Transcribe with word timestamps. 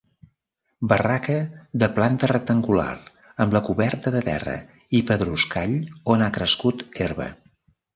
Barraca 0.93 1.35
de 1.83 1.89
planta 1.99 2.31
rectangular 2.33 2.89
amb 3.47 3.55
la 3.59 3.63
coberta 3.71 4.17
de 4.19 4.25
terra 4.33 4.59
i 5.03 5.07
pedruscall 5.15 5.81
on 6.17 6.27
ha 6.31 6.35
crescut 6.41 6.89
herba. 7.07 7.35